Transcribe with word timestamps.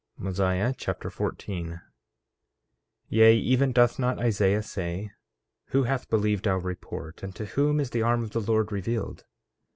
Mosiah 0.17 0.73
Chapter 0.75 1.11
14 1.11 1.73
14:1 1.73 1.81
Yea, 3.09 3.35
even 3.35 3.71
doth 3.71 3.99
not 3.99 4.17
Isaiah 4.17 4.63
say: 4.63 5.11
Who 5.65 5.83
hath 5.83 6.09
believed 6.09 6.47
our 6.47 6.59
report, 6.59 7.21
and 7.21 7.35
to 7.35 7.45
whom 7.45 7.79
is 7.79 7.91
the 7.91 8.01
arm 8.01 8.23
of 8.23 8.31
the 8.31 8.41
Lord 8.41 8.71
revealed? 8.71 9.25